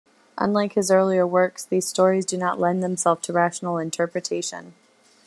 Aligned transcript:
Unlike 0.39 0.73
his 0.73 0.89
earlier 0.89 1.27
works, 1.27 1.63
these 1.63 1.85
stories 1.85 2.25
do 2.25 2.35
not 2.35 2.59
lend 2.59 2.81
themselves 2.81 3.21
to 3.27 3.33
rational 3.33 3.77
interpretation. 3.77 4.73